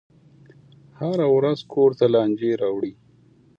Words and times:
هره 0.99 1.27
ورځ 1.35 1.59
کور 1.73 1.91
ته 1.99 2.05
لانجې 2.13 2.51
راوړي. 2.61 2.93